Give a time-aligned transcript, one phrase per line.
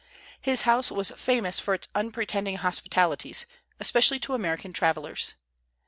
[0.41, 3.45] His house was famous for its unpretending hospitalities,
[3.79, 5.35] especially to American travellers.